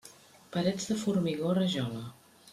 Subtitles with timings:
[0.55, 2.11] Parets de formigó o rajola.